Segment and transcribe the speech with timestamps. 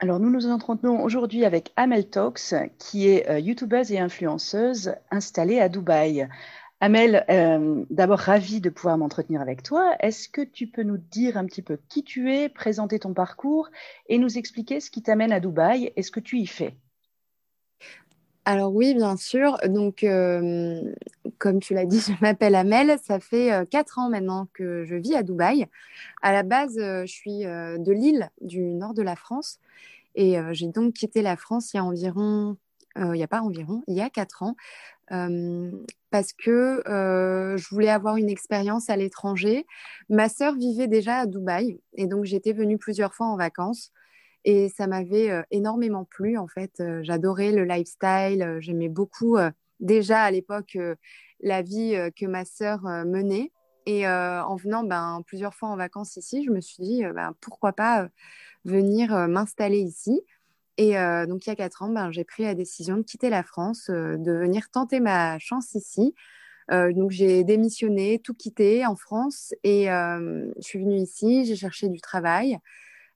[0.00, 5.58] Alors, nous nous entretenons aujourd'hui avec Amel Talks, qui est euh, youtubeuse et influenceuse installée
[5.58, 6.28] à Dubaï.
[6.80, 9.96] Amel, euh, d'abord ravie de pouvoir m'entretenir avec toi.
[9.98, 13.70] Est-ce que tu peux nous dire un petit peu qui tu es, présenter ton parcours
[14.08, 16.76] et nous expliquer ce qui t'amène à Dubaï et ce que tu y fais?
[18.48, 19.58] Alors oui, bien sûr.
[19.66, 20.80] Donc, euh,
[21.36, 22.98] comme tu l'as dit, je m'appelle Amel.
[23.04, 25.66] Ça fait euh, quatre ans maintenant que je vis à Dubaï.
[26.22, 29.58] À la base, euh, je suis de Lille, du nord de la France.
[30.14, 32.56] Et j'ai donc quitté la France il y a environ,
[32.96, 34.56] il n'y a pas environ, il y a quatre ans,
[36.10, 39.64] parce que je voulais avoir une expérience à l'étranger.
[40.08, 41.78] Ma sœur vivait déjà à Dubaï.
[41.94, 43.92] Et donc, j'étais venue plusieurs fois en vacances.
[44.44, 46.82] Et ça m'avait euh, énormément plu, en fait.
[47.02, 48.56] J'adorais le lifestyle.
[48.60, 49.36] J'aimais beaucoup,
[49.80, 50.78] déjà à l'époque,
[51.40, 53.52] la vie que ma sœur menait.
[53.86, 57.72] Et en venant ben, plusieurs fois en vacances ici, je me suis dit, ben, pourquoi
[57.72, 58.08] pas
[58.64, 60.20] venir m'installer ici.
[60.76, 60.92] Et
[61.26, 63.88] donc, il y a quatre ans, ben, j'ai pris la décision de quitter la France,
[63.88, 66.14] de venir tenter ma chance ici.
[66.70, 72.00] donc, j'ai démissionné, tout quitté en France et je suis venue ici, j'ai cherché du
[72.00, 72.58] travail.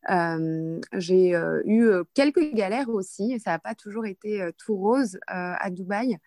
[0.08, 6.18] J'ai eu quelques galères aussi, ça n'a pas toujours été tout rose à Dubaï,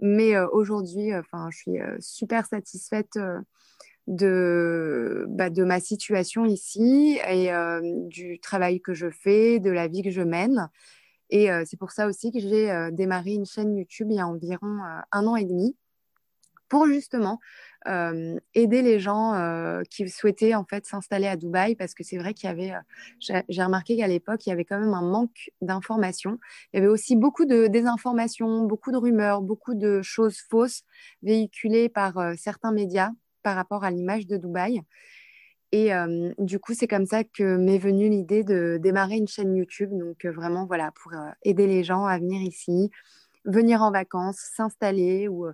[0.00, 3.18] mais aujourd'hui, enfin, je suis super satisfaite
[4.06, 7.50] bah, de ma situation ici et
[8.08, 10.68] du travail que je fais, de la vie que je mène.
[11.30, 14.78] Et c'est pour ça aussi que j'ai démarré une chaîne YouTube il y a environ
[15.10, 15.76] un an et demi
[16.68, 17.40] pour justement
[17.88, 22.18] euh, aider les gens euh, qui souhaitaient en fait s'installer à Dubaï parce que c'est
[22.18, 25.02] vrai qu'il y avait, euh, j'ai remarqué qu'à l'époque il y avait quand même un
[25.02, 26.38] manque d'informations.
[26.72, 30.82] Il y avait aussi beaucoup de désinformations, beaucoup de rumeurs, beaucoup de choses fausses
[31.22, 33.10] véhiculées par certains médias
[33.42, 34.82] par rapport à l'image de Dubaï.
[35.72, 35.90] Et
[36.38, 39.90] du coup, c'est comme ça que m'est venue l'idée de démarrer une chaîne YouTube.
[39.92, 42.90] Donc vraiment, voilà, pour aider les gens à venir ici,
[43.44, 45.46] venir en vacances, s'installer ou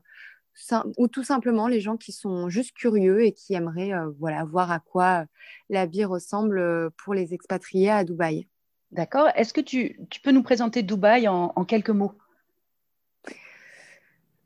[0.97, 4.71] ou tout simplement les gens qui sont juste curieux et qui aimeraient euh, voilà, voir
[4.71, 5.25] à quoi
[5.71, 8.47] la vie ressemble euh, pour les expatriés à Dubaï.
[8.91, 9.29] D'accord.
[9.35, 12.13] Est-ce que tu, tu, peux nous présenter Dubaï en, quelques mots?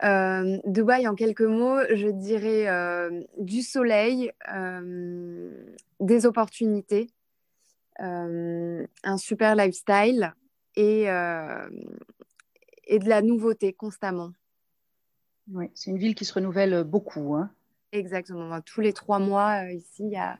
[0.05, 2.69] Euh, Dubaï en quelques mots, je dirais
[3.39, 4.31] du soleil,
[5.99, 7.11] des opportunités,
[7.99, 10.33] un super lifestyle
[10.77, 11.07] et,
[12.85, 14.31] et de la nouveauté constamment.
[15.53, 17.37] Oui, c'est une ville qui se renouvelle euh, beaucoup.
[17.37, 17.51] Hein.
[17.93, 18.61] Exactement.
[18.63, 20.39] Tous les trois mois, euh, ici, il y a,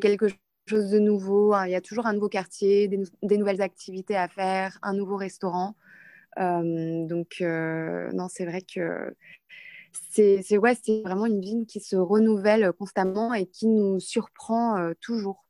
[0.00, 0.26] quelque
[0.68, 1.54] chose de nouveau.
[1.54, 1.66] Hein.
[1.66, 5.74] Il y a toujours un nouveau quartier, des, nouvelles activités à faire, un nouveau restaurant.
[6.38, 9.14] Euh, donc, non, c'est vrai que
[10.10, 15.44] c'est ouais, vraiment une ville qui se renouvelle constamment et qui nous surprend toujours.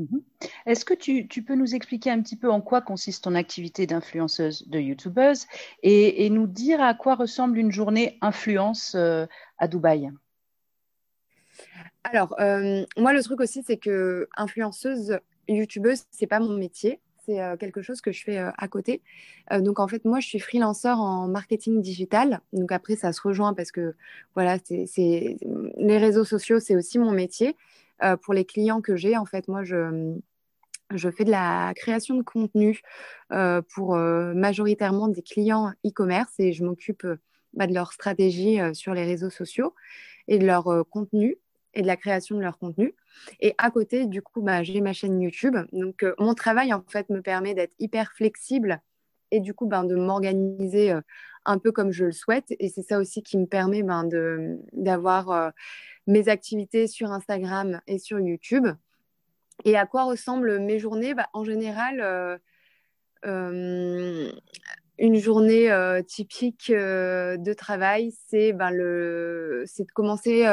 [0.00, 0.22] Mhm.
[0.64, 4.66] Est-ce que tu, peux nous expliquer un petit peu en quoi consiste ton activité d'influenceuse,
[4.68, 5.46] de youtubeuse,
[5.82, 9.26] et, nous dire à quoi ressemble une journée influence euh,
[9.58, 10.10] à Dubaï?
[12.04, 15.18] Alors, euh, moi, le truc aussi, c'est que influenceuse,
[15.48, 17.00] youtubeuse, c'est pas mon métier.
[17.26, 19.02] C'est euh, quelque chose que je fais à côté.
[19.50, 22.40] donc, en fait, moi, je suis freelanceur en marketing digital.
[22.54, 23.94] Donc, après, ça se rejoint parce que,
[24.34, 24.56] voilà,
[24.86, 25.36] c'est
[25.76, 27.54] les réseaux sociaux, c'est aussi mon métier.
[28.02, 30.14] Euh, pour les clients que j'ai, en fait, moi, je,
[30.94, 32.80] je fais de la création de contenu
[33.32, 37.06] euh, pour euh, majoritairement des clients e-commerce et je m'occupe
[37.52, 39.74] bah, de leur stratégie sur les réseaux sociaux
[40.28, 41.36] et de leur contenu
[41.74, 42.94] et de la création de leur contenu.
[43.40, 45.56] Et à côté, du coup, bah, j'ai ma chaîne YouTube.
[45.72, 48.80] Donc, mon travail, en fait, me permet d'être hyper flexible
[49.30, 50.92] et du coup, ben, de m'organiser
[51.44, 52.54] un peu comme je le souhaite.
[52.58, 54.08] Et c'est ça aussi qui me permet ben,
[54.72, 55.52] d'avoir
[56.06, 58.66] mes activités sur Instagram et sur YouTube.
[59.64, 61.14] Et à quoi ressemblent mes journées?
[61.14, 62.38] Bah, En général, euh,
[63.26, 64.30] euh,
[64.98, 69.64] une journée euh, typique de travail, c'est ben, de
[69.94, 70.46] commencer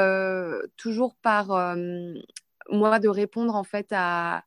[0.78, 1.75] toujours par
[2.69, 4.44] moi de répondre en fait à,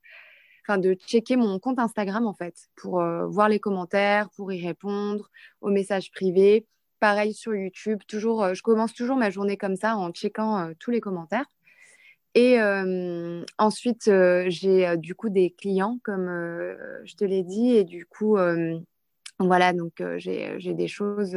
[0.66, 5.30] enfin de checker mon compte Instagram en fait pour voir les commentaires, pour y répondre
[5.60, 6.66] aux messages privés
[7.00, 10.72] Pareil sur YouTube, toujours, euh, je commence toujours ma journée comme ça en checkant euh,
[10.78, 11.46] tous les commentaires.
[12.34, 14.04] Et euh, ensuite,
[14.48, 16.28] j'ai du coup des clients, comme
[17.04, 18.36] je te l'ai dit, et du coup,
[19.40, 21.36] voilà, donc j'ai des choses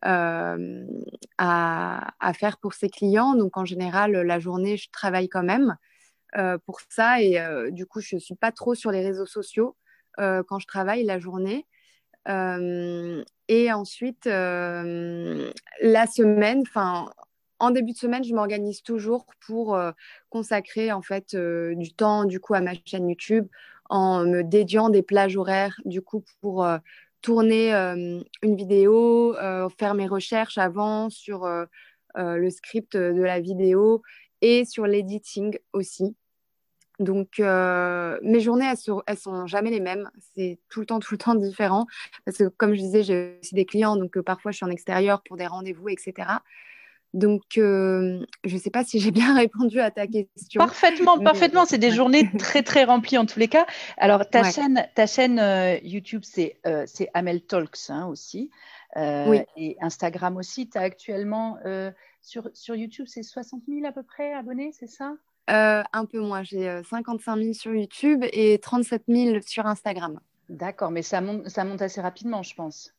[0.00, 0.56] à,
[1.36, 3.34] à, faire pour ces clients.
[3.34, 5.76] Donc en général, la journée, je travaille quand même
[6.66, 7.40] pour ça, et
[7.70, 9.76] du coup, je ne suis pas trop sur les réseaux sociaux
[10.16, 11.66] quand je travaille la journée.
[12.28, 17.10] Euh, et ensuite, euh, la semaine, enfin,
[17.58, 19.92] en début de semaine, je m'organise toujours pour euh,
[20.28, 23.46] consacrer en fait du temps du coup à ma chaîne YouTube
[23.90, 26.66] en me dédiant des plages horaires, du coup, pour
[27.22, 29.34] tourner une vidéo,
[29.78, 31.48] faire mes recherches avant sur
[32.14, 34.02] le script de la vidéo
[34.40, 36.16] et sur l'editing aussi.
[36.98, 40.10] Donc, mes journées, elles, sont, sont jamais les mêmes.
[40.34, 41.86] C'est tout le temps, tout le temps différent.
[42.24, 45.22] Parce que, comme je disais, j'ai aussi des clients, donc parfois je suis en extérieur
[45.22, 46.28] pour des rendez-vous, etc.
[47.14, 50.58] Donc, je ne sais pas si j'ai bien répondu à ta question.
[50.58, 51.64] Parfaitement, parfaitement.
[51.64, 53.66] C'est des journées très, très remplies en tous les cas.
[53.96, 55.40] Alors, ta chaîne, ta chaîne
[55.84, 56.58] YouTube, c'est
[57.14, 58.50] Amel Talks hein, aussi.
[58.96, 59.38] oui.
[59.56, 60.68] Et Instagram aussi.
[60.68, 61.58] Tu as actuellement,
[62.20, 65.14] sur, sur YouTube, c'est 60 000 à peu près abonnés, c'est ça?
[65.50, 66.42] Euh, un peu moins.
[66.42, 70.20] J'ai 55 euh, 000 sur YouTube et 37 000 sur Instagram.
[70.48, 72.94] D'accord, mais ça monte, ça monte assez rapidement, je pense.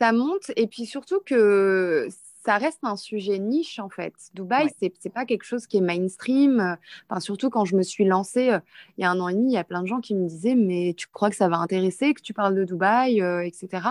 [0.00, 2.08] Ça monte et puis surtout que
[2.44, 4.12] ça reste un sujet niche en fait.
[4.34, 6.76] Dubaï, ce c'est pas quelque chose qui est mainstream.
[7.08, 8.60] Enfin, surtout quand je me suis lancée euh,
[8.98, 10.28] il y a un an et demi, il y a plein de gens qui me
[10.28, 13.88] disaient mais tu crois que ça va intéresser que tu parles de Dubaï, etc.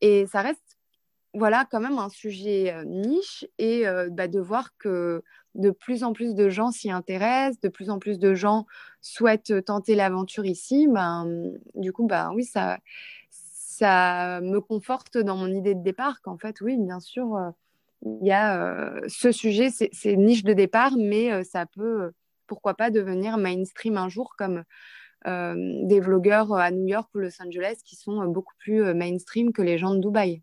[0.00, 0.67] Et ça reste
[1.34, 5.22] voilà quand même un sujet niche et bah, de voir que
[5.54, 8.66] de plus en plus de gens s'y intéressent, de plus en plus de gens
[9.00, 12.78] souhaitent tenter l'aventure ici, ben, du coup, bah, oui, ça,
[13.30, 17.36] ça me conforte dans mon idée de départ qu'en fait, oui, bien sûr,
[18.02, 22.12] il y a ce sujet, c'est niche de départ, mais ça peut,
[22.46, 24.62] pourquoi pas, devenir mainstream un jour comme
[25.26, 29.76] des vlogueurs à New York ou Los Angeles qui sont beaucoup plus mainstream que les
[29.76, 30.42] gens de Dubaï.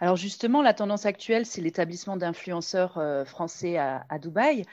[0.00, 4.64] Alors justement, la tendance actuelle, c'est l'établissement d'influenceurs euh, français à, Dubaï.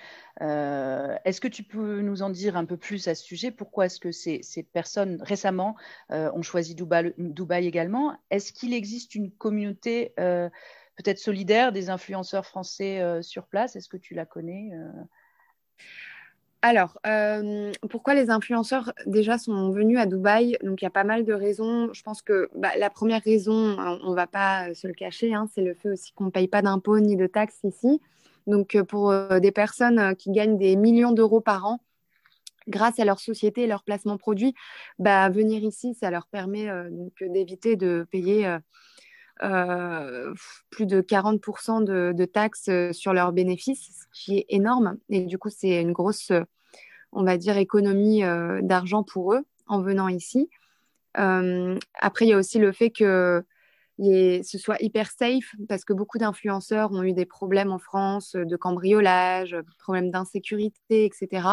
[0.41, 3.51] Euh, est-ce que tu peux nous en dire un peu plus à ce sujet?
[3.51, 4.41] Pourquoi est-ce que ces,
[4.74, 5.75] personnes récemment
[6.12, 8.18] euh, ont choisi Dubaï, Dubaï également?
[8.29, 13.75] Est-ce qu'il existe une communauté peut-être solidaire des influenceurs français sur place?
[13.75, 14.71] Est-ce que tu la connais
[16.62, 20.57] alors, euh, pourquoi les influenceurs déjà sont venus à Dubaï?
[20.63, 21.94] Donc, il y a pas mal de raisons.
[21.94, 25.48] Je pense que bah, la première raison, on ne va pas se le cacher, hein,
[25.54, 28.01] c'est le fait aussi qu'on ne paye pas d'impôts ni de taxes ici.
[28.48, 31.80] Donc, euh, pour euh, des personnes qui gagnent des millions d'euros par an,
[32.68, 34.56] grâce à leur société et leur placement produit,
[34.98, 36.68] bah, venir ici, ça leur permet
[37.21, 38.57] d'éviter de payer
[39.39, 44.98] plus de 40% de, taxes sur leurs bénéfices, ce qui est énorme.
[45.10, 46.31] Et du coup, c'est une grosse,
[47.12, 48.22] on va dire, économie
[48.62, 50.50] d'argent pour eux en venant ici.
[51.13, 53.44] après, il y a aussi le fait que
[54.00, 58.56] ce soit hyper safe parce que beaucoup d'influenceurs ont eu des problèmes en France de
[58.56, 61.48] cambriolage, problèmes d'insécurité, etc.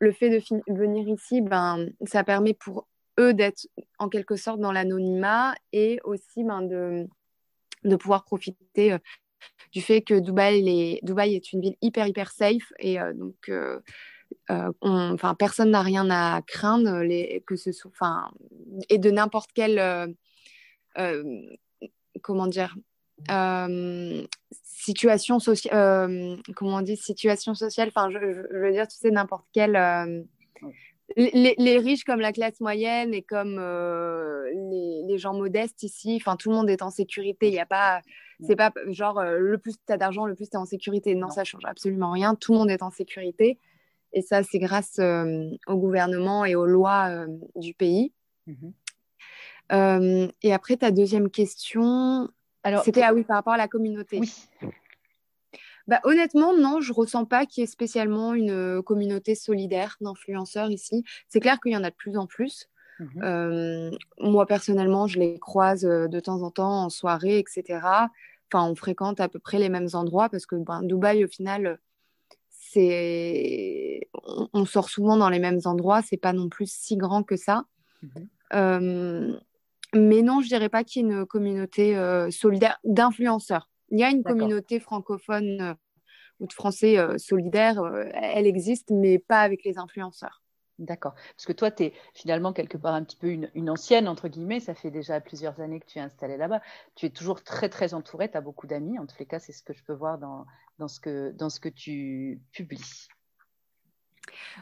[0.00, 2.86] Le fait de venir ici, ben, ça permet pour
[3.18, 3.66] eux d'être
[4.02, 8.98] en quelque sorte dans l'anonymat et aussi ben, de, pouvoir profiter euh,
[9.72, 13.48] du fait que Dubaï est, Dubaï est une ville hyper hyper safe et euh, donc
[13.48, 13.80] euh,
[15.38, 18.30] personne n'a rien à craindre les, que ce soit
[18.88, 20.16] et de n'importe quelle
[22.22, 22.76] comment dire
[24.62, 29.76] situation sociale comment situation sociale enfin je, veux dire tu sais n'importe quelle
[31.16, 34.44] les, riches comme la classe moyenne et comme euh,
[35.06, 37.48] les, gens modestes ici, enfin tout le monde est en sécurité.
[37.48, 38.00] Il y a pas,
[38.46, 41.14] c'est pas genre euh, le plus tu as d'argent, le plus tu es en sécurité.
[41.14, 42.34] Non, ça change absolument rien.
[42.34, 43.58] Tout le monde est en sécurité.
[44.14, 47.26] Et ça, c'est grâce euh, au gouvernement et aux lois
[47.56, 48.12] du pays.
[48.46, 48.72] Mhm.
[50.42, 52.28] et après, ta deuxième question,
[52.64, 54.18] alors c'était ah oui par rapport à la communauté.
[54.18, 54.32] Oui.
[55.88, 60.70] Bah, honnêtement, non, je ressens pas qu'il y ait spécialement une euh, communauté solidaire d'influenceurs
[60.70, 61.04] ici.
[61.28, 62.68] C'est clair qu'il y en a de plus en plus.
[63.00, 67.80] Mmh euh, moi, personnellement, je les croise euh, de temps en temps en soirée, etc.
[68.52, 71.78] Enfin, on fréquente à peu près les mêmes endroits parce que ben, Dubaï, au final,
[72.50, 74.08] c'est...
[74.52, 76.02] On, sort souvent dans les mêmes endroits.
[76.02, 77.64] C'est pas non plus si grand que ça.
[78.02, 79.36] Mmh
[79.94, 81.94] mais non, je dirais pas qu'il y ait une communauté
[82.30, 83.68] solidaire d'influenceurs.
[83.92, 85.74] Il y a une communauté francophone euh,
[86.40, 90.42] ou de français euh, solidaire, euh, elle existe, mais pas avec les influenceurs.
[90.78, 91.14] D'accord.
[91.36, 94.60] Parce que toi, tu es finalement quelque part un petit peu une, ancienne, entre guillemets.
[94.60, 96.62] Ça fait déjà plusieurs années que tu es installée là-bas.
[96.94, 98.30] Tu es toujours très, très entourée.
[98.30, 98.98] Tu as beaucoup d'amis.
[98.98, 100.46] En tous les cas, c'est ce que je peux voir dans,
[100.78, 103.08] dans, ce, que, dans ce que tu publies.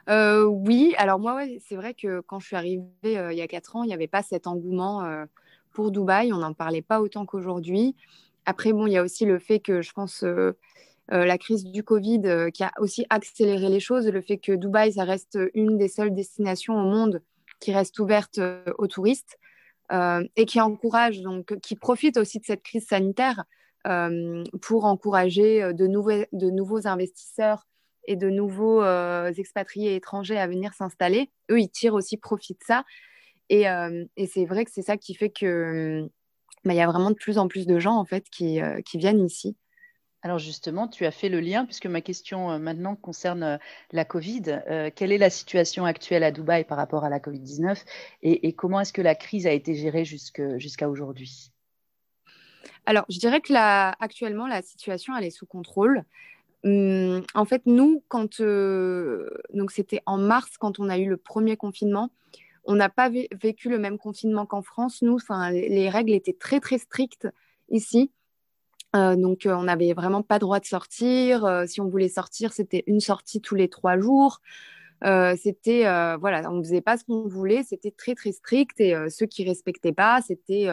[0.09, 3.85] oui, alors moi, c'est vrai que quand je suis arrivée il y a quatre ans,
[3.85, 5.25] il n'y avait pas cet engouement
[5.71, 6.33] pour Dubaï.
[6.33, 7.95] On n'en parlait pas autant qu'aujourd'hui.
[8.47, 10.57] Après, bon, il y a aussi le fait que je pense euh,
[11.13, 14.53] euh, la crise du Covid euh, qui a aussi accéléré les choses, le fait que
[14.53, 17.23] Dubaï, ça reste une des seules destinations au monde
[17.61, 18.41] qui reste ouverte
[18.79, 19.39] aux touristes
[19.93, 23.45] et qui encourage, donc, qui profite aussi de cette crise sanitaire
[24.63, 27.67] pour encourager de, nouveaux, de nouveaux investisseurs
[28.07, 28.83] et de nouveaux
[29.27, 31.29] expatriés étrangers à venir s'installer.
[31.51, 32.85] Eux, ils tirent aussi profit de ça.
[33.51, 33.65] Et,
[34.17, 36.09] et c'est vrai que c'est ça qui fait que
[36.65, 38.99] bah, il y a vraiment de plus en plus de gens en fait qui, qui
[38.99, 39.57] viennent ici.
[40.23, 43.59] Alors justement, tu as fait le lien, puisque ma question euh, maintenant concerne euh,
[43.91, 44.61] la Covid.
[44.69, 47.83] Euh, quelle est la situation actuelle à Dubaï par rapport à la Covid-19
[48.23, 51.53] et, comment est-ce que la crise a été gérée jusqu'à aujourd'hui?
[52.85, 56.05] Alors, je dirais que là, actuellement, la situation, elle est sous contrôle.
[56.65, 61.57] Hum, en fait, nous, quand donc c'était en mars, quand on a eu le premier
[61.57, 62.11] confinement,
[62.71, 65.03] on n'a pas vécu le même confinement qu'en France.
[65.03, 65.19] Nous,
[65.51, 67.27] les règles étaient très très strictes
[67.69, 68.13] ici.
[68.95, 71.45] Euh, donc, euh, on n'avait vraiment pas droit de sortir.
[71.45, 74.41] Euh, si on voulait sortir, c'était une sortie tous les trois jours.
[75.03, 75.83] c'était,
[76.21, 77.65] voilà, on ne faisait pas ce qu'on voulait.
[77.65, 78.81] C'était très, très strict.
[78.81, 80.69] Et ceux qui respectaient pas, c'était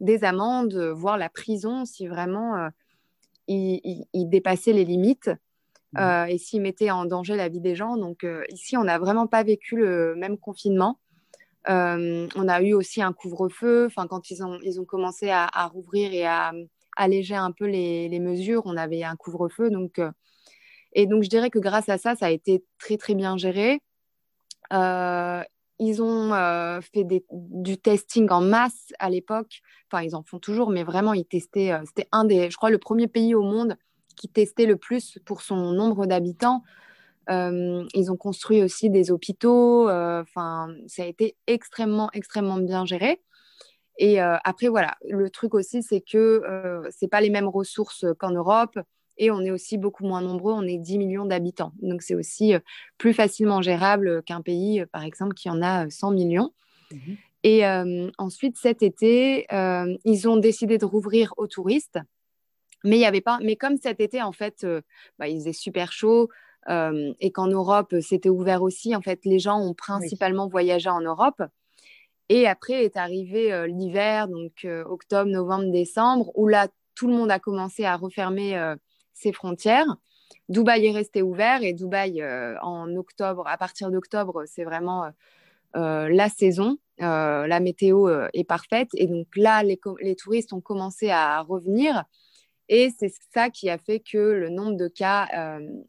[0.00, 2.68] des amendes, voire la prison si vraiment
[3.48, 5.30] ils, dépassaient les limites.
[5.92, 6.28] Mmh.
[6.28, 7.96] et s'ils mettaient en danger la vie des gens.
[7.96, 10.98] Donc ici, on n'a vraiment pas vécu le même confinement.
[11.66, 13.86] On a eu aussi un couvre-feu.
[13.86, 16.52] Enfin, quand ils ont, ils ont commencé à, rouvrir et à,
[16.96, 18.62] alléger un peu les, mesures.
[18.64, 19.70] On avait un couvre-feu.
[19.70, 20.00] Donc,
[20.92, 23.80] et donc, je dirais que grâce à ça, ça a été très, très bien géré.
[25.82, 29.60] Ils ont fait du testing en masse à l'époque.
[29.90, 31.72] Enfin, ils en font toujours, mais vraiment, ils testaient.
[31.86, 33.76] C'était un des, je crois, le premier pays au monde
[34.16, 36.62] qui testait le plus pour son nombre d'habitants.
[37.30, 39.88] Ils ont construit aussi des hôpitaux.
[39.88, 43.20] Enfin, ça a été extrêmement, extrêmement bien géré.
[44.00, 47.48] Et euh, après, voilà, le truc aussi, c'est que euh, ce n'est pas les mêmes
[47.48, 48.78] ressources qu'en Europe
[49.18, 51.72] et on est aussi beaucoup moins nombreux, on est 10 millions d'habitants.
[51.82, 52.60] Donc c'est aussi euh,
[52.96, 56.54] plus facilement gérable qu'un pays, par exemple, qui en a 100 millions.
[56.92, 57.16] Mhm.
[57.42, 57.64] Et
[58.18, 59.46] ensuite, cet été,
[60.04, 61.98] ils ont décidé de rouvrir aux touristes.
[62.84, 63.38] Mais il y avait pas.
[63.42, 64.66] Mais comme cet été, en fait,
[65.18, 66.28] bah, il faisait super chaud
[66.68, 68.94] et qu'en Europe, c'était ouvert aussi.
[68.94, 71.42] En fait, les gens ont principalement voyagé en Europe.
[72.30, 77.14] Et après est arrivé euh, l'hiver, donc euh, octobre, novembre, décembre, où là, tout le
[77.14, 78.74] monde a commencé à refermer
[79.14, 79.86] ses frontières.
[80.50, 82.22] Dubaï est resté ouvert et Dubaï,
[82.60, 85.10] en octobre, à partir d'octobre, c'est vraiment
[85.72, 86.76] la saison.
[86.98, 88.90] la météo est parfaite.
[88.94, 92.04] Et donc là, les, les, touristes ont commencé à revenir.
[92.70, 95.28] Et c'est ça qui a fait que le nombre de cas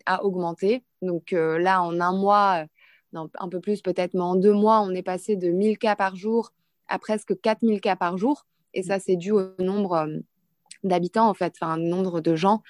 [0.06, 0.84] a augmenté.
[1.02, 2.66] Donc là, en un mois,
[3.14, 6.16] un peu plus peut-être, mais en deux mois, on est passé de 1000 cas par
[6.16, 6.52] jour
[6.88, 8.46] à presque 4000 cas par jour.
[8.74, 10.20] Et ça, c'est dû au nombre euh,
[10.84, 12.62] d'habitants, en fait, enfin, nombre de gens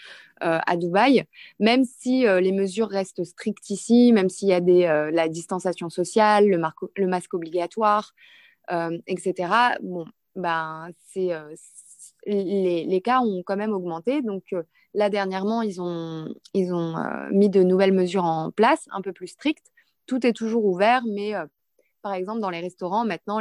[0.44, 1.26] euh, à Dubaï.
[1.60, 6.48] Même si euh, les mesures restent strictes ici, même s'il y a la distanciation sociale,
[6.48, 6.62] le,
[6.96, 8.14] le masque obligatoire,
[9.08, 11.32] etc., bon, ben, c'est,
[12.26, 14.22] les, cas ont quand même augmenté.
[14.22, 14.44] Donc,
[14.94, 16.96] là, dernièrement, ils ont, ils ont
[17.32, 19.72] mis de nouvelles mesures en place, un peu plus strictes
[20.12, 21.46] tout est toujours ouvert, mais euh,
[22.02, 23.40] par exemple, dans les restaurants, maintenant,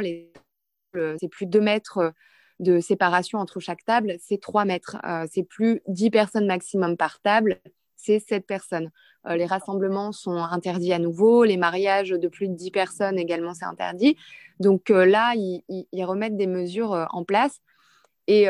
[0.93, 2.11] c'est plus 2 mètres euh,
[2.59, 4.97] de séparation entre chaque table, c'est 3 mètres.
[5.05, 7.59] Euh, c'est plus 10 personnes maximum par table,
[7.97, 8.89] c'est 7 personnes.
[9.29, 13.65] les rassemblements sont interdits à nouveau, les mariages de plus de 10 personnes également, c'est
[13.65, 14.15] interdit.
[14.59, 17.61] Donc là, ils, remettent des mesures en place.
[18.31, 18.47] Et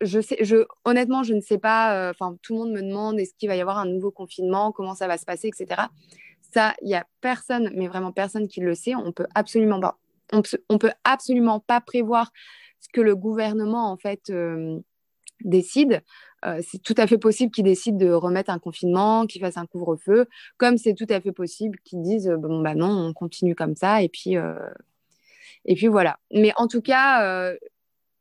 [0.00, 0.38] je sais,
[0.86, 3.60] honnêtement, je ne sais pas, enfin, tout le monde me demande est-ce qu'il va y
[3.60, 5.82] avoir un nouveau confinement, comment ça va se passer, etc.
[6.54, 8.94] Ça, il y a personne, mais vraiment personne qui le sait.
[8.94, 9.98] On peut absolument pas,
[10.32, 12.32] on, peut absolument pas prévoir
[12.80, 14.78] ce que le gouvernement en fait euh,
[15.42, 16.02] décide.
[16.44, 19.66] Euh, c'est tout à fait possible qu'il décide de remettre un confinement, qu'il fasse un
[19.66, 23.74] couvre-feu, comme c'est tout à fait possible qu'ils disent bon bah non, on continue comme
[23.74, 24.54] ça et puis euh,
[25.64, 26.18] et puis voilà.
[26.32, 27.54] Mais en tout cas,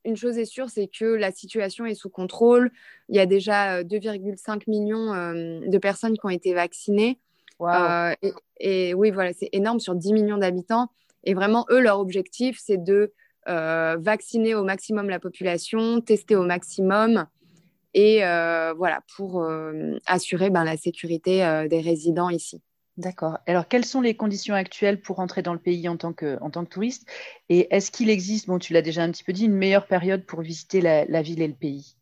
[0.05, 2.72] une chose est sûre, c'est que la situation est sous contrôle.
[3.10, 7.19] Il y a déjà 2,5 millions de personnes qui ont été vaccinées.
[7.62, 8.13] Euh,
[8.60, 10.89] et, oui, voilà, c'est énorme sur 10 millions d'habitants.
[11.24, 13.13] Et vraiment, eux, leur objectif, c'est de
[13.48, 17.25] euh, vacciner au maximum la population, tester au maximum,
[17.93, 19.48] et euh, voilà, pour
[20.05, 22.62] assurer ben, la sécurité des résidents ici.
[22.97, 23.39] D'accord.
[23.47, 26.51] Alors, quelles sont les conditions actuelles pour entrer dans le pays en tant que, en
[26.51, 27.09] tant que touriste?
[27.50, 30.25] Et est-ce qu'il existe, bon, tu l'as déjà un petit peu dit, une meilleure période
[30.25, 31.95] pour visiter la ville et le pays?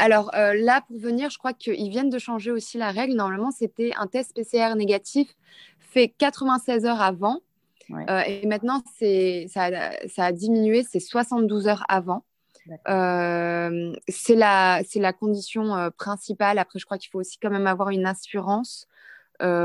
[0.00, 3.14] Alors euh, là, pour venir, je crois qu'ils viennent de changer aussi la règle.
[3.14, 5.28] Normalement, c'était un test PCR négatif
[5.78, 7.40] fait 96 heures avant.
[8.08, 9.70] Euh, et maintenant, ça,
[10.08, 12.24] ça, a diminué, c'est 72 heures avant.
[12.88, 16.58] Euh, c'est la, la, condition principale.
[16.58, 18.86] Après, je crois qu'il faut aussi quand même avoir une assurance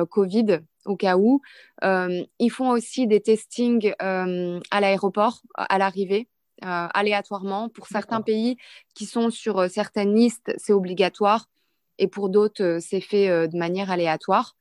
[0.09, 1.41] Covid au cas où.
[1.83, 6.27] ils font aussi des testings à l'aéroport, à l'arrivée.
[6.63, 7.67] Euh, aléatoirement.
[7.67, 8.55] Pour certains pays
[8.93, 11.49] qui sont sur euh, certaines listes, c'est obligatoire.
[11.97, 14.55] et pour d'autres, c'est fait de manière aléatoire.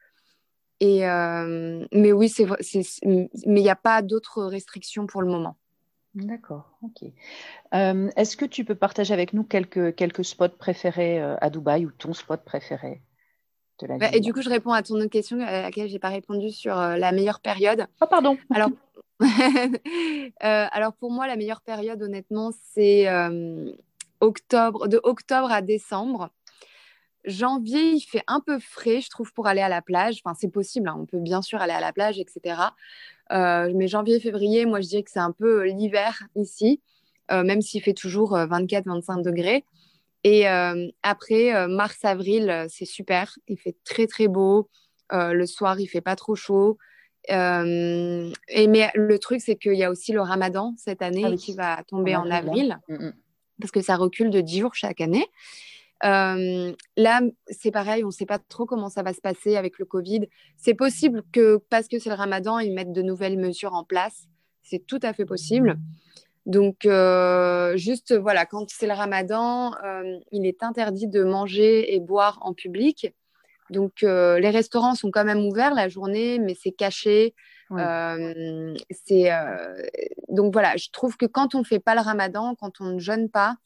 [0.80, 1.00] Et,
[1.92, 2.46] mais oui, c'est,
[3.04, 3.28] mais
[3.60, 5.56] il n'y a pas d'autres restrictions pour le moment.
[6.14, 7.10] D'accord, ok.
[7.72, 12.12] est-ce que tu peux partager avec nous quelques, quelques spots préférés à Dubaï ou ton
[12.12, 13.02] spot préféré?
[13.80, 15.92] De la bah, Et du coup, je réponds à ton autre question à laquelle je
[15.92, 17.86] n'ai pas répondu sur la meilleure période.
[18.00, 18.36] Oh, pardon.
[18.50, 18.70] Alors,
[20.40, 23.06] alors, pour moi, la meilleure période, honnêtement, c'est
[24.20, 26.30] octobre, de octobre à décembre.
[27.24, 30.20] Janvier, il fait un peu frais, je trouve, pour aller à la plage.
[30.24, 30.96] Enfin, c'est possible, hein.
[30.98, 32.56] on peut bien sûr aller à la plage, etc.
[33.32, 36.80] Euh, mais janvier, février, moi, je dirais que c'est un peu euh, l'hiver ici,
[37.30, 39.64] euh, même s'il fait toujours 24-25 degrés.
[40.24, 40.46] Et
[41.02, 43.34] après, mars, avril, c'est super.
[43.46, 44.68] Il fait très, très beau.
[45.12, 46.78] le soir, il fait pas trop chaud.
[47.28, 51.54] et mais le truc, c'est qu'il y a aussi le ramadan cette année ah qui
[51.54, 53.12] va tomber en, avril, mm, mm.
[53.60, 55.26] parce que ça recule de 10 jours chaque année.
[56.04, 59.78] Euh, là, c'est pareil, on ne sait pas trop comment ça va se passer avec
[59.78, 60.28] le Covid.
[60.56, 64.26] C'est possible que parce que c'est le ramadan, ils mettent de nouvelles mesures en place.
[64.62, 65.78] C'est tout à fait possible.
[66.46, 72.00] Donc, euh, juste, voilà, quand c'est le ramadan, euh, il est interdit de manger et
[72.00, 73.14] boire en public.
[73.70, 77.34] Donc, les restaurants sont quand même ouverts la journée, mais c'est caché.
[77.70, 79.30] c'est
[80.28, 82.98] donc voilà, je trouve que quand on ne fait pas le ramadan, quand on ne
[82.98, 83.56] jeûne pas,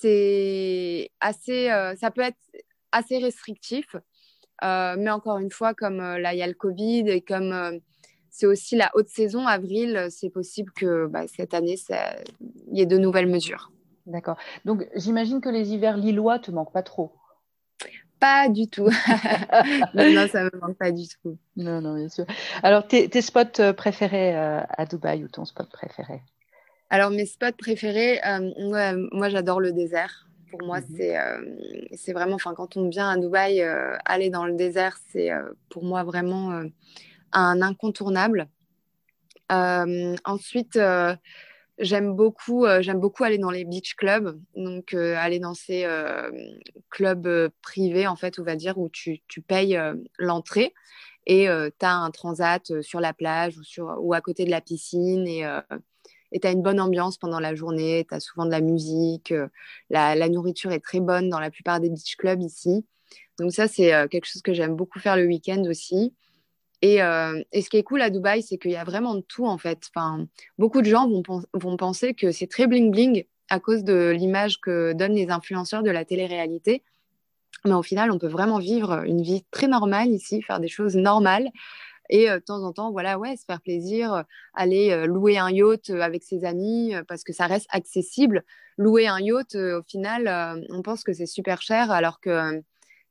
[0.00, 2.38] c'est assez, euh, ça peut être
[2.92, 3.96] assez restrictif.
[4.62, 7.80] Euh, mais encore une fois, comme euh, là, il y a le Covid et comme
[8.30, 11.76] c'est aussi la haute saison, avril, c'est possible que bah, cette année,
[12.70, 13.70] il y ait de nouvelles mesures.
[14.06, 14.36] D'accord.
[14.64, 17.12] Donc, j'imagine que les hivers lillois te manquent pas trop.
[18.18, 18.88] Pas du tout.
[19.94, 21.38] non, ça me manque pas du tout.
[21.56, 22.26] Non, non, bien sûr.
[22.62, 26.20] Alors, tes, tes spots préférés à Dubaï ou ton spot préféré?
[26.90, 30.26] Alors, mes spots préférés, euh, moi, j'adore le désert.
[30.50, 31.00] Pour moi, mhm.
[31.00, 35.30] euh, c'est vraiment, enfin, quand on vient à Dubaï, euh, aller dans le désert, c'est
[35.68, 36.64] pour moi vraiment
[37.32, 38.48] un incontournable.
[39.48, 40.78] ensuite,
[41.78, 45.86] j'aime beaucoup, j'aime beaucoup aller dans les beach clubs, donc aller dans ces
[46.90, 49.78] clubs privés, en fait, on va dire, où tu, tu payes
[50.18, 50.74] l'entrée
[51.26, 54.60] et tu as un transat sur la plage ou, sur, ou à côté de la
[54.60, 55.44] piscine et
[56.32, 59.32] et tu as une bonne ambiance pendant la journée, tu as souvent de la musique,
[59.32, 59.48] euh,
[59.90, 62.84] la, nourriture est très bonne dans la plupart des beach clubs ici.
[63.38, 66.14] Donc ça, c'est euh, quelque chose que j'aime beaucoup faire le week-end aussi.
[66.82, 69.20] Et, euh, et, ce qui est cool à Dubaï, c'est qu'il y a vraiment de
[69.20, 69.90] tout en fait.
[69.94, 70.26] Enfin,
[70.58, 71.08] beaucoup de gens
[71.52, 75.90] vont, penser que c'est très bling-bling à cause de l'image que donnent les influenceurs de
[75.90, 76.82] la télé-réalité.
[77.66, 80.96] Mais au final, on peut vraiment vivre une vie très normale ici, faire des choses
[80.96, 81.50] normales
[82.08, 85.50] et euh, de temps en temps, voilà, ouais, se faire plaisir, aller euh, louer un
[85.50, 88.42] yacht avec ses amis parce que ça reste accessible.
[88.78, 92.62] Louer un yacht, au final, on pense que c'est super cher alors que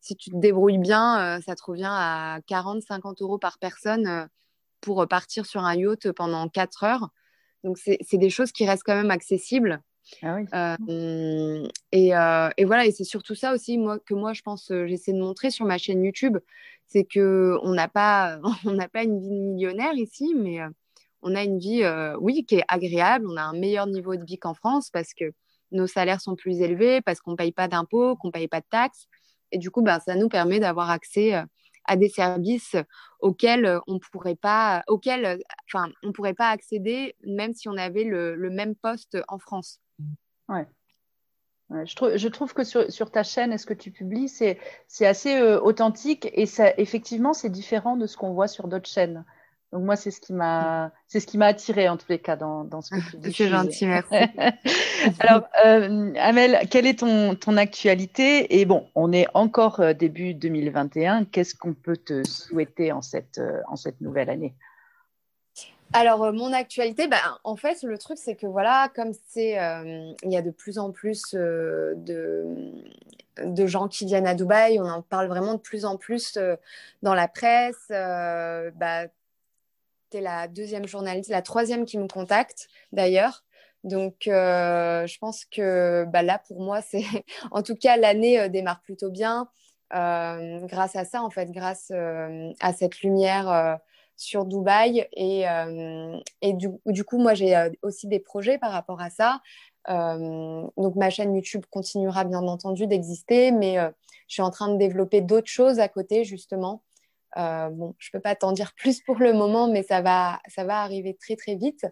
[0.02, 4.30] si tu te débrouilles bien, ça te revient à 40, 50 euros par personne
[4.82, 7.10] pour partir sur un yacht pendant 4 heures.
[7.64, 9.82] Donc, c'est des choses qui restent quand même accessibles.
[10.24, 10.46] Ah oui.
[10.54, 14.72] euh, et, euh, et, voilà, et c'est surtout ça aussi moi, que moi je pense,
[14.72, 16.38] euh, j'essaie de montrer sur ma chaîne YouTube,
[16.88, 20.70] c'est que on n'a pas, on n'a pas une vie de millionnaire ici, mais euh,
[21.22, 21.84] on a une vie,
[22.22, 23.28] oui, qui est agréable.
[23.30, 25.34] On a un meilleur niveau de vie qu'en France parce que
[25.72, 29.08] nos salaires sont plus élevés, parce qu'on paye pas d'impôts, qu'on paye pas de taxes,
[29.52, 31.34] et du coup, ben, ça nous permet d'avoir accès
[31.86, 32.76] à des services
[33.20, 38.50] auxquels on pourrait pas, auxquels, enfin, on pourrait pas accéder même si on avait le,
[38.50, 39.80] même poste en France.
[40.48, 40.68] Ouais.
[41.86, 44.58] je, trouve, je, trouve, que sur, ta chaîne, est-ce que tu publies, c'est
[45.06, 49.26] assez euh, authentique et ça, effectivement, c'est différent de ce qu'on voit sur d'autres chaînes.
[49.72, 52.36] Donc moi, c'est ce qui m'a, c'est ce qui m'a attiré en tous les cas
[52.36, 53.34] dans, dans ce que tu dis.
[53.34, 54.16] C'est gentil, merci.
[55.20, 58.60] Alors, euh, Amel, quelle est ton, ton actualité?
[58.60, 61.26] Et bon, on est encore euh, début 2021.
[61.26, 64.56] Qu'est-ce qu'on peut te souhaiter en cette, en cette nouvelle année?
[65.92, 70.14] Alors, euh, mon actualité, bah, en fait, le truc, c'est que voilà, comme c'est, euh,
[70.24, 72.46] il y a de plus en plus euh, de,
[73.44, 76.38] de, gens qui viennent à Dubaï, on en parle vraiment de plus en plus
[77.02, 77.88] dans la presse.
[77.90, 79.08] bah,
[80.18, 83.44] es la deuxième journaliste, la troisième qui me contacte d'ailleurs.
[83.84, 87.04] Donc, je pense que bah, là, pour moi, c'est
[87.52, 89.50] en tout cas, l'année démarre plutôt bien.
[89.92, 93.80] grâce à ça, en fait, grâce à cette lumière
[94.20, 95.08] sur Dubaï.
[95.14, 99.42] Et, euh, et du, coup, moi, j'ai euh, aussi des projets par rapport à ça.
[99.90, 103.78] Euh, donc, ma chaîne YouTube continuera bien entendu d'exister, mais
[104.28, 106.84] je suis en train de développer d'autres choses à côté, justement.
[107.36, 110.64] Bon, je ne peux pas t'en dire plus pour le moment, mais ça va, ça
[110.64, 111.86] va arriver très, très vite.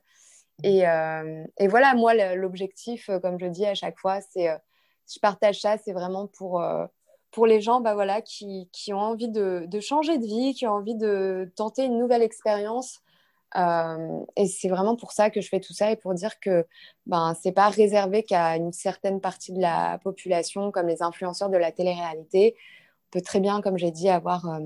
[0.63, 0.83] Et,
[1.59, 4.49] et voilà, moi, l'objectif, comme je dis à chaque fois, c'est
[5.09, 6.61] je partage ça, c'est vraiment pour
[7.31, 10.71] pour les gens bah, voilà, qui, qui ont envie de, changer de vie, qui ont
[10.71, 12.99] envie de tenter une nouvelle expérience.
[13.55, 16.65] Euh, et c'est vraiment pour ça que je fais tout ça et pour dire que
[17.05, 21.49] ben, ce n'est pas réservé qu'à une certaine partie de la population, comme les influenceurs
[21.49, 22.55] de la télé-réalité.
[23.07, 24.59] On peut très bien, comme j'ai dit, avoir euh,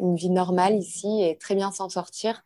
[0.00, 2.44] une vie normale ici et très bien s'en sortir.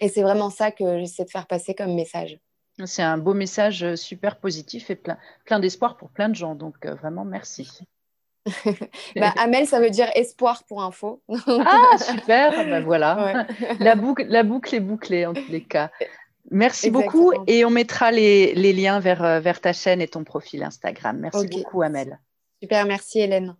[0.00, 2.38] Et c'est vraiment ça que j'essaie de faire passer comme message.
[2.84, 6.54] C'est un beau message euh, super positif et plein, plein d'espoir pour plein de gens.
[6.54, 7.68] Donc, vraiment, merci.
[9.16, 11.22] bah, Amel, ça veut dire espoir pour info.
[11.28, 13.46] ah, super, ben voilà.
[13.80, 15.90] La, boucle, la boucle est bouclée en tous les cas.
[16.50, 20.24] Merci beaucoup et on mettra les, les liens vers, euh, vers, ta chaîne et ton
[20.24, 21.18] profil Instagram.
[21.18, 22.18] Merci beaucoup, Amel.
[22.62, 23.54] Super, merci Hélène.